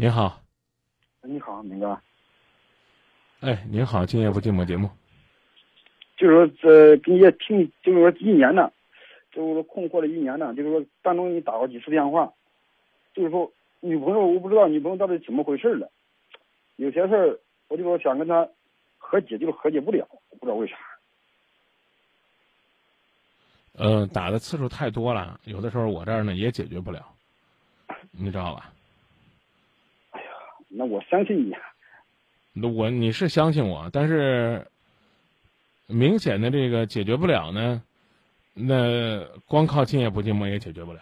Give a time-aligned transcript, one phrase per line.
[0.00, 0.40] 您好，
[1.22, 1.98] 你好，明哥。
[3.40, 4.88] 哎，您好，今夜不寂寞节目。
[6.16, 8.70] 就是说，这跟你也听，就是说一年呢，
[9.32, 12.32] 就是说困惑了一年呢，就是说当中你打过几次电话，
[13.12, 15.90] 就是说女朋友，我不知道女朋友到底怎么回事了。
[16.76, 17.36] 有些事儿，
[17.66, 18.48] 我就说想跟她
[18.98, 20.76] 和解，就是和解不了，我不知道为啥。
[23.72, 27.04] 呃，打的次数太多了，有的时候我这儿呢也解决不了，
[28.12, 28.72] 你知道吧？
[30.68, 31.54] 那我相信你。
[32.52, 34.66] 那我你是相信我，但是
[35.86, 37.82] 明显的这个解决不了呢，
[38.54, 41.00] 那光靠今夜不寂寞也解决不了。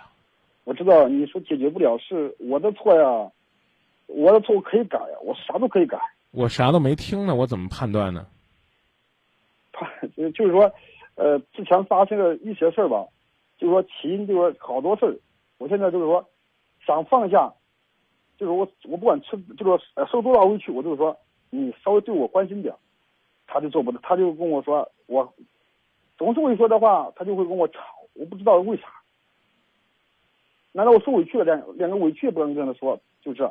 [0.65, 3.31] 我知道你说解决不了是我的错呀，
[4.07, 5.99] 我的错我可以改呀，我啥都可以改。
[6.31, 8.27] 我啥都没听呢，我怎么判断呢？
[9.73, 9.89] 判
[10.33, 10.73] 就是说。
[11.19, 13.07] 呃，之前发生的一些事儿吧，
[13.57, 15.17] 就是说起因就是说好多事儿，
[15.57, 16.29] 我现在就是说
[16.87, 17.51] 想放下，
[18.39, 21.19] 就是我我不管吃，就是说受多大委屈，我就是说
[21.51, 22.75] 你稍微对我关心点，
[23.47, 25.35] 他就做不到，他就跟我说我
[26.19, 27.81] 总是会说的话，他就会跟我吵，
[28.15, 28.85] 我不知道为啥，
[30.73, 33.51] 难道我受委屈了，连连个委屈也不敢跟他说，就是，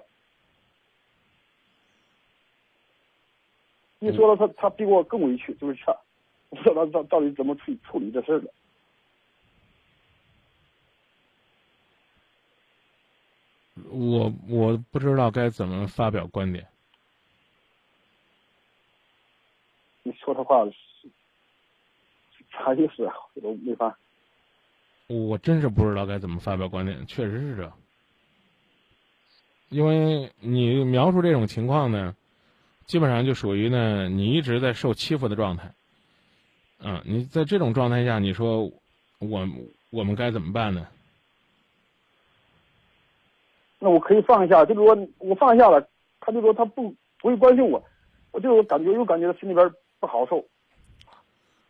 [3.99, 5.97] 一说了他他比我更委屈，就是这。
[6.51, 8.53] 不知道他到到底怎么处处理这事儿了。
[14.15, 16.65] 我我不知道该怎么发表观点。
[20.03, 21.09] 你说的话是
[22.51, 23.13] 啥意思啊？
[23.33, 23.97] 我都没法。
[25.07, 27.73] 我真是不知道该怎么发表观点，确实是这。
[29.69, 32.15] 因为你描述这种情况呢，
[32.85, 35.73] 基本上就属于呢，你一直在受欺负的状态。
[36.79, 38.71] 嗯，你在这种状态下，你说
[39.19, 39.47] 我
[39.89, 40.87] 我们该怎么办呢？
[43.85, 45.87] 那我可以放下，就是说我放下了，
[46.19, 47.79] 他就说他不不会关心我，
[48.31, 50.43] 我就感觉又感觉心里边不好受。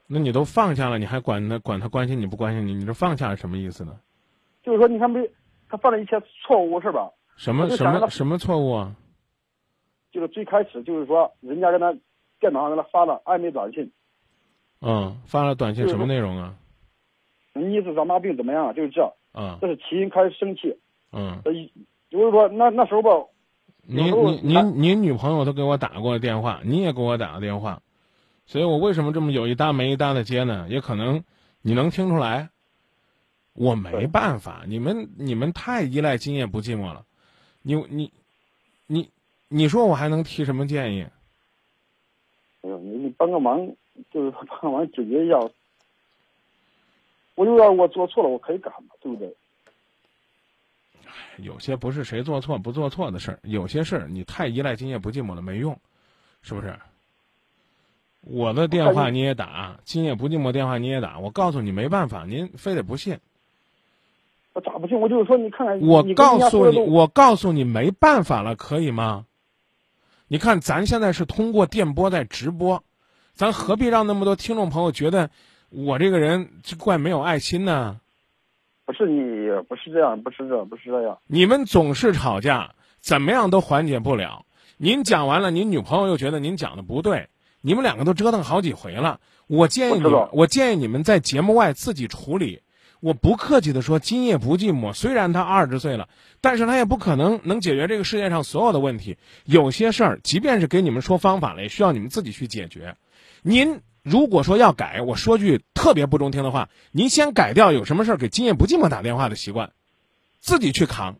[0.08, 2.74] 那你都放下了，你还管他管他关心你不关心你？
[2.74, 4.00] 你这放下是什么意思呢？
[4.64, 5.30] 就是说，你看没，
[5.68, 7.12] 他犯了一些错误是吧？
[7.36, 8.96] 什么什么什么错误啊？
[10.14, 11.94] 就是最开始就是说，人家跟他
[12.40, 13.92] 电脑上给他发了暧昧短信。
[14.80, 16.56] 嗯，发了短信什么内容啊？
[17.56, 18.74] 你意思长大病怎么样？
[18.74, 19.14] 就是这。
[19.34, 19.58] 嗯。
[19.60, 20.78] 这是起因，开始生气。
[21.12, 21.42] 嗯。
[22.10, 23.10] 就是说，那那时候吧。
[23.88, 27.82] 您您您您女朋友都给我打过电话，你也给我打过电话，
[28.46, 30.68] 所以我为什么这么有一搭没一搭的接呢？
[30.70, 31.24] 也可能
[31.62, 32.50] 你能听出来，
[33.54, 37.06] 我没办法，你们你们太依赖今夜不寂寞了，
[37.62, 38.12] 你你
[38.88, 39.10] 你
[39.48, 41.06] 你说我还能提什么建议？
[42.62, 43.76] 哎呦，你你帮个忙。
[44.12, 45.40] 就是帮忙解决一下，
[47.36, 49.34] 我就要我做错了，我可以改嘛，对不对？
[51.38, 55.80] 有些不是谁做错不做错的事儿，有些事儿你太依赖今夜不寂寞了没用，
[56.42, 56.78] 是不是？
[58.22, 63.20] 我的电话你也打，今夜不寂寞电话你也打，我告诉你没办法，您非得不信。
[64.54, 65.00] 我咋不信？
[65.00, 69.26] 我就是说，你看看，我告诉你，我告诉你没办法了，可以吗？
[70.28, 72.84] 你看，咱现在是通过电波在直播。
[73.34, 75.30] 咱何必让那么多听众朋友觉得
[75.70, 78.00] 我这个人这怪没有爱心呢？
[78.86, 79.22] 不是你，
[79.68, 81.18] 不是这样，不是这样，不是这样。
[81.28, 84.46] 你们总是吵架，怎么样都缓解不了。
[84.78, 87.30] 您讲完了，您女朋友又觉得您讲的不对，
[87.62, 89.20] 你们两个都折腾好几回了。
[89.48, 92.62] 我建议你，我建议你们在节目外自己处理。
[93.02, 94.92] 我不客气的说，今夜不寂寞。
[94.92, 96.10] 虽然他二十岁了，
[96.42, 99.18] 但是他也不可能能解决这个世界上所有的问题。
[99.44, 102.96] 有些事儿，即便是给你们说方法了，也需要你们自己去解决。
[103.44, 109.74] 您如果说要改，我说句特别不中听的话，您先改掉有什么事儿给今夜不寂寞打电话的习惯，
[110.40, 111.18] 自己去扛。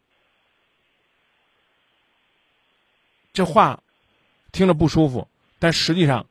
[3.34, 3.82] 这话
[4.52, 6.28] 听着不舒服，但实际上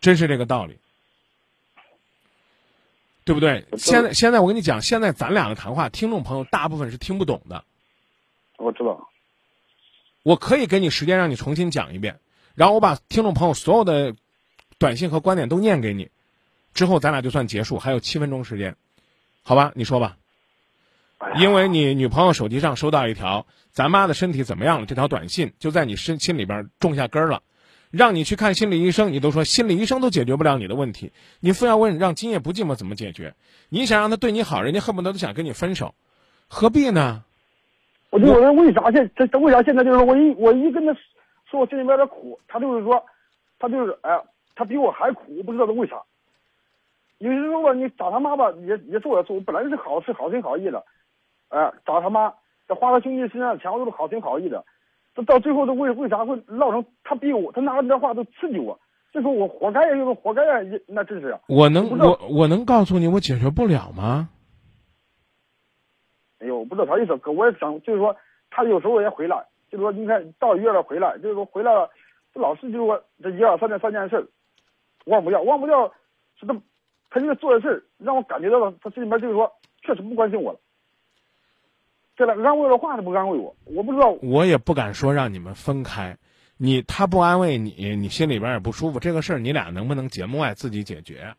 [0.00, 0.76] 真是这个道理，
[3.22, 3.64] 对不对？
[3.78, 7.64] 现在现在我跟你讲，现在咱俩的谈话，听众朋友大部分是听不懂的。
[8.58, 9.08] 我知道，
[10.24, 12.18] 我可以给你时间让你重新讲一遍，
[12.56, 14.16] 然后我把听众朋友所有的。
[14.82, 16.10] 短信和观点都念给你，
[16.74, 18.74] 之后咱俩就算结束，还有七分钟时间，
[19.44, 19.70] 好吧？
[19.76, 20.16] 你说吧。
[21.36, 27.42] 因为你女朋友手机上收到一条“咱妈的身体怎么样了”这条短信，就在你身心里边种下根了，
[27.92, 33.34] 让你去看心理医生，你都说心理医生都解决不了你的问题，你非要问让今夜不寂寞怎么解决？
[33.68, 35.94] 你想让他对你好，人家恨不得都想跟你分手，
[36.48, 37.22] 何必呢？
[38.10, 40.92] 我就问为啥现这为啥现在就是我一我一跟他
[41.48, 43.00] 说我心里边的苦，他就是说，
[43.60, 44.20] 他就是哎。
[44.54, 46.02] 他比我还苦，我不知道他为啥。
[47.18, 49.36] 有些时候吧，你找他妈吧，也也做了做。
[49.36, 50.84] 我本来是好是好心好意的，
[51.48, 52.32] 哎，找他妈，
[52.66, 54.64] 这花到兄弟身上的钱，我都是好心好意的。
[55.14, 58.78] 这到最后都为为啥会闹成他逼我，他拿你这话都刺激我，
[59.12, 61.38] 这说我活该呀，就是活该呀，那真是。
[61.46, 64.28] 我能我我能告诉你，我解决不了吗？
[66.40, 68.16] 哎呦，我不知道啥意思，可我也想，就是说
[68.50, 71.88] 他有时候也回来，就是说你看到月了回来，就是说回来了，
[72.34, 74.28] 这老是就是说这一二三件三件事，
[75.06, 75.92] 忘不掉，忘不掉，
[76.38, 76.54] 是他
[77.10, 79.50] 他这个做的事让我感觉到了，他心里面就是说
[79.82, 80.58] 确实不关心我了。
[82.14, 84.10] 这个安慰的话都不安慰我，我不知道。
[84.22, 86.16] 我也不敢说让你们分开，
[86.56, 89.00] 你他不安慰你，你心里边也不舒服。
[89.00, 91.34] 这个事儿你俩能不能节目外自己解决？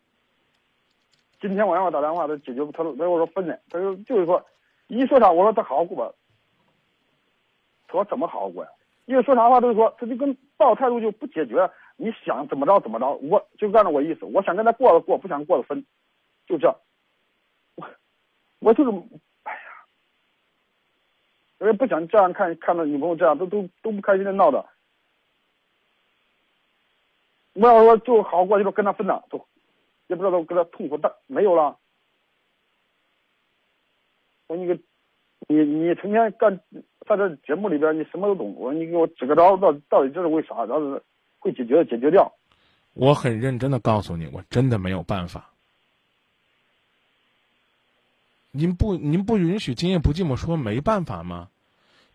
[1.39, 4.43] 今天晚上我打电话，他解决，他他跟我说分了，他说就是说，
[4.87, 6.13] 一说啥我说他好好过吧。
[7.87, 8.69] 他说怎么好好过呀？
[9.05, 11.69] 因为说啥话都是说，他就跟抱态度就不解决。
[11.95, 15.85] 你想怎么着怎么着，我就按照我意思，我想跟他过了过，不想过了分，
[16.47, 16.75] 就这。
[17.75, 17.89] 我
[18.59, 18.89] 我就是。
[19.43, 19.59] 哎呀
[21.59, 24.65] 我也不想这样看，看到女朋友这样，都都都不开心的闹的。
[27.53, 29.45] 我要说就好过去了，跟他分了，都
[30.07, 31.77] 也不知道都跟他痛苦大没有了。
[34.47, 34.77] 我说你个，
[35.47, 36.59] 你你成天干
[37.07, 38.53] 在这节目里边，你什么都懂。
[38.55, 40.65] 我说你给我指个招，到到底这是为啥？
[40.65, 41.01] 要是
[41.43, 42.33] 会解决解决掉。
[42.93, 45.49] 我很认真的告诉你，我真的没有办法。
[48.51, 51.49] 您不您不允许今夜不寂寞说没办法吗？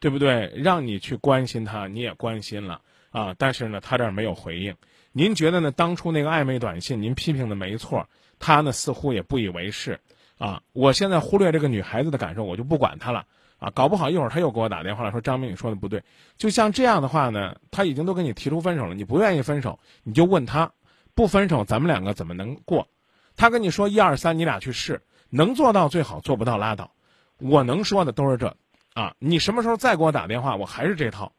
[0.01, 0.53] 对不对？
[0.57, 2.81] 让你去关心他，你也关心了
[3.11, 4.75] 啊，但是呢，他这儿没有回应。
[5.13, 5.71] 您觉得呢？
[5.73, 8.09] 当初那个暧昧短信，您批评的没错，
[8.39, 10.01] 他呢似乎也不以为是
[10.39, 10.63] 啊。
[10.73, 13.27] 我现在忽略这个女孩子的感受，我就不管她了
[13.59, 13.71] 啊。
[13.75, 16.03] 搞不好一会儿他又给我打电话了，说张明你说的不对。
[16.37, 20.73] 就像这样的话呢，他已经都跟你提出分手了，你不愿意分手，你就问他，
[21.15, 22.89] 不分手咱们两个怎么能过？
[23.37, 26.91] 他跟你说一二三，你俩去试，能做到最好，做不到拉倒。
[27.39, 28.57] 我能说的都是这。
[28.95, 31.31] 啊，你什么时候再给我打电话，我还是这套。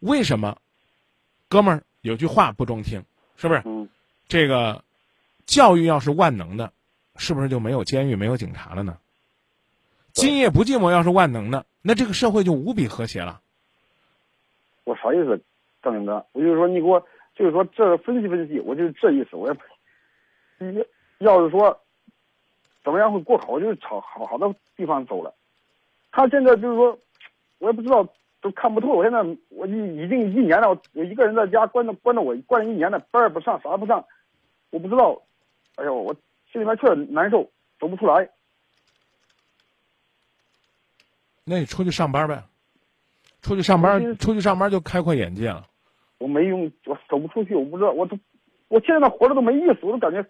[0.00, 0.56] 为什么？
[1.48, 3.04] 哥们儿有句话不中听，
[3.36, 3.62] 是不是？
[3.66, 3.86] 嗯。
[4.28, 4.82] 这个
[5.44, 6.72] 教育要是万能的，
[7.18, 8.96] 是不是就没有监狱、没有警察了呢？
[10.12, 13.40] 今夜不寂寞要是万能的，那这个社会就无比和谐了。
[14.84, 15.38] 我啥意思，
[15.82, 16.24] 张明哥？
[16.32, 16.98] 我就是说，你给我
[17.34, 19.36] 就是说这分析分析，我就是这意思。
[19.36, 19.56] 我也，
[20.58, 20.84] 你
[21.18, 21.78] 要是说
[22.82, 25.34] 怎么样会过好，我就朝好好的地方走了。
[26.10, 26.98] 他现在就是说，
[27.58, 28.08] 我也不知道，
[28.40, 28.88] 都看不透。
[28.88, 29.18] 我现在
[29.50, 34.02] 我已已经一年了，我一个人在家关着关着我关了一年了，班也不上，啥也不上，
[34.70, 35.20] 我不知道。
[35.74, 36.16] 哎呦，我
[36.56, 38.30] 心里面确实难受，走不出来。
[41.44, 42.42] 那你出去上班呗，
[43.42, 45.68] 出去上班，出去上班就开阔眼界了。
[46.16, 48.18] 我没用，我走不出去，我不知道，我都，
[48.68, 50.26] 我现在活着都没意思，我都感觉，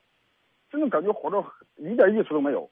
[0.69, 1.40] 真的感觉活着
[1.76, 2.69] 一点意思都没有。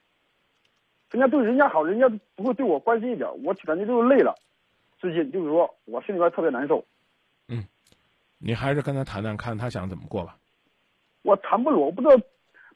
[1.12, 4.34] 人家对人家好，人家不会对我关心一点，我感觉就是累了。
[4.98, 6.84] 最近就是说我心里边特别难受。
[7.46, 7.64] 嗯，
[8.38, 10.36] 你还是跟他谈谈，看他想怎么过吧。
[11.22, 12.20] 我谈不拢，我不知道。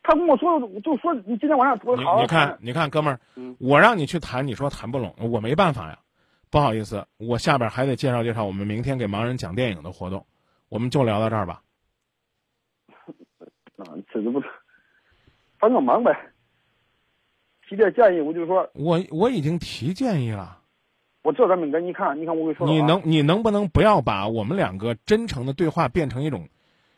[0.08, 2.22] 他跟我说，就说你今天晚上多好。
[2.22, 3.20] 你看，你看，哥们儿，
[3.60, 5.98] 我让你去谈，你说谈不拢，我没办法呀。
[6.48, 10.24] 不好意思，我下边还得介绍介绍我们明天给盲人讲电影的活动，
[10.70, 11.60] 我们就聊到这儿吧。
[13.76, 14.42] 啊，这个不，
[15.58, 16.18] 帮个忙呗。
[17.68, 20.58] 提点建议，我就说，我我已经提建议了。
[21.22, 26.48] 我这咱明哥，你看，你看，我跟你说，你能你能不能不要把我们两个真诚的对话变成一种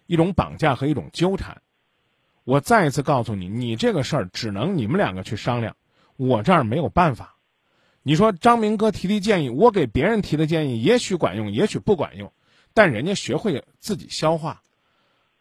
[0.06, 1.60] 一种绑架和一种纠缠？
[2.50, 5.76] 我再一次告诉你，你这个事儿只能你们两个去商量，
[6.16, 7.36] 我这儿没有办法。
[8.02, 12.32] 你说张明哥提的建议，我给别人提的建议也许管用，也许不管用，
[12.74, 14.62] 但人家学会自己消化，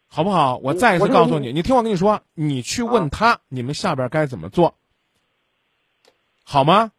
[0.06, 0.58] 好不好？
[0.58, 4.76] 我再一次告诉你，你听我跟你说，你去问他，你们下边该怎么做。
[6.44, 6.92] 好吗？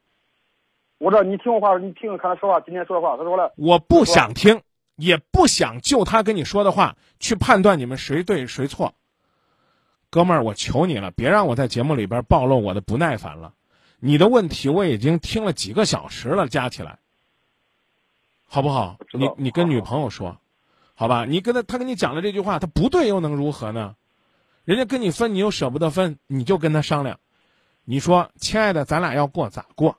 [0.99, 2.59] 我这你听我话，你听看他说话。
[2.63, 4.61] 今天说的话，他说了，我不想听，
[4.97, 8.97] 也不想就他跟你说的话去判断你们谁对谁错。
[10.11, 13.55] 哥们儿，我求你了，别让我在节目里边暴露我的不耐烦了。
[14.01, 16.99] 你的问题我已经听了几个小时了，加起来，
[18.49, 18.99] 好不好？
[19.13, 20.37] 你你跟女朋友说，
[20.95, 21.25] 好吧？
[21.25, 23.95] 你跟他，他跟你讲了这句话，他不对又能如何呢？
[24.65, 27.21] 人家跟你分，你又舍不得分，你就跟他商量。
[27.85, 29.97] 你说，亲爱的，咱俩要过咋过？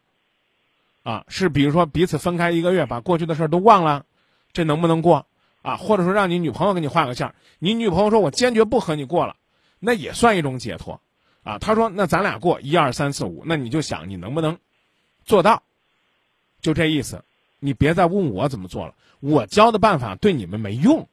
[1.03, 4.05] 啊，是比如说彼此分开一个月，把过去的事儿都忘了，
[4.51, 5.25] 这能不能过？
[5.61, 9.35] 啊，或者说让你女朋友给你画个线，你女朋友说我坚决不和你过了，
[9.81, 11.01] 那也算一种解脱。
[11.43, 14.57] 啊，他说那咱俩过一二三四五，那你就想你能不能
[15.25, 15.63] 做到？
[16.61, 17.25] 就这意思，
[17.59, 21.09] 你别再问我怎么做了，我教的办法对你们没用。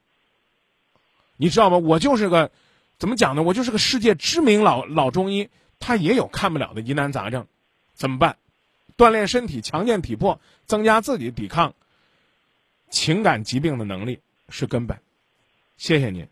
[1.36, 1.78] 你知道吗？
[1.78, 2.52] 我就是个
[2.98, 3.42] 怎么讲呢？
[3.42, 5.48] 我就是个世界知名老老中医。
[5.80, 7.46] 他也有看不了的疑难杂症，
[7.94, 8.36] 怎么办？
[8.96, 11.72] 锻炼身体，强健体魄，增加自己抵抗
[12.90, 14.98] 情感疾病的能力是根本。
[15.76, 16.26] 谢谢您。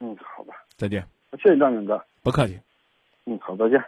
[0.00, 1.13] 嗯，好吧，再见。
[1.42, 2.02] 谢谢张明哥。
[2.22, 2.58] 不客气。
[3.26, 3.82] 嗯，好，再见。